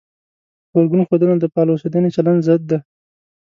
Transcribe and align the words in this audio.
غبرګون 0.73 1.01
ښودنه 1.07 1.35
د 1.39 1.45
فعال 1.51 1.67
اوسېدنې 1.71 2.09
چلند 2.15 2.41
ضد 2.47 2.61
دی. 2.69 2.77